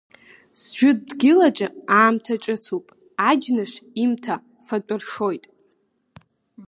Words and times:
Сжәытә 0.61 1.03
дгьылаҿ 1.09 1.57
аамҭа 1.99 2.35
ҿыцуп, 2.43 2.85
аџьныш 3.29 3.73
имҭа 4.03 4.35
фатә 4.65 4.91
ршоит. 4.99 5.45